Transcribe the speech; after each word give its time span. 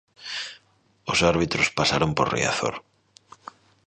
Os 1.11 1.19
árbitros 1.31 1.67
pasaron 1.79 2.11
por 2.17 2.27
Riazor. 2.35 2.75